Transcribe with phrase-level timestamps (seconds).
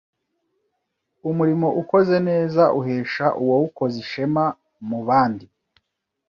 [1.29, 4.45] umurimo ukoze neza uhesha uwawukoze ishema
[4.87, 5.45] mu bandi